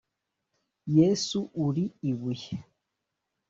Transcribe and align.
Yesu 0.97 1.39
uri 1.65 1.85
ibuye 2.11 2.51